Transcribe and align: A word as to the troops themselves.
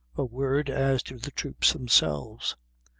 A 0.15 0.25
word 0.25 0.67
as 0.71 1.03
to 1.03 1.19
the 1.19 1.29
troops 1.29 1.73
themselves. 1.73 2.55